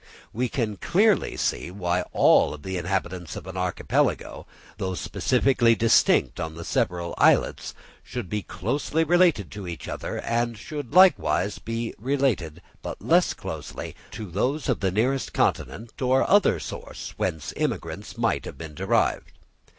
We 0.33 0.49
can 0.49 0.77
clearly 0.77 1.37
see 1.37 1.69
why 1.69 2.01
all 2.11 2.57
the 2.57 2.75
inhabitants 2.79 3.35
of 3.35 3.45
an 3.45 3.55
archipelago, 3.55 4.47
though 4.79 4.95
specifically 4.95 5.75
distinct 5.75 6.39
on 6.39 6.55
the 6.55 6.65
several 6.65 7.13
islets, 7.19 7.75
should 8.01 8.27
be 8.27 8.41
closely 8.41 9.03
related 9.03 9.51
to 9.51 9.67
each 9.67 9.87
other, 9.87 10.17
and 10.21 10.57
should 10.57 10.95
likewise 10.95 11.59
be 11.59 11.93
related, 11.99 12.63
but 12.81 12.99
less 12.99 13.35
closely, 13.35 13.95
to 14.09 14.31
those 14.31 14.67
of 14.69 14.79
the 14.79 14.89
nearest 14.89 15.33
continent, 15.33 16.01
or 16.01 16.27
other 16.27 16.59
source 16.59 17.13
whence 17.17 17.53
immigrants 17.55 18.17
might 18.17 18.45
have 18.45 18.57
been 18.57 18.73
derived. 18.73 19.31